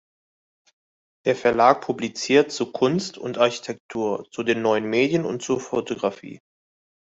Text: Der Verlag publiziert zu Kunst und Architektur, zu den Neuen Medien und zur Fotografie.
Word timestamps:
Der 1.27 1.35
Verlag 1.35 1.81
publiziert 1.81 2.51
zu 2.51 2.71
Kunst 2.71 3.19
und 3.19 3.37
Architektur, 3.37 4.25
zu 4.31 4.41
den 4.41 4.63
Neuen 4.63 4.85
Medien 4.89 5.25
und 5.25 5.43
zur 5.43 5.59
Fotografie. 5.59 6.39